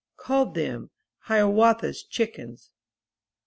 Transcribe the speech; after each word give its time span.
Called 0.17 0.55
them 0.55 0.89
''Hiawatha's 1.27 2.01
Chickens.' 2.01 2.71